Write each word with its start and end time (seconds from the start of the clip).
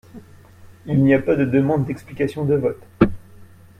Il 0.87 1.03
n’y 1.03 1.13
a 1.13 1.21
pas 1.21 1.35
de 1.35 1.45
demande 1.45 1.85
d’explication 1.85 2.43
de 2.43 2.55
votes. 2.55 2.81